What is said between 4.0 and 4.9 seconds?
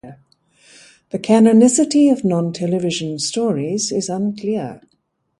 unclear.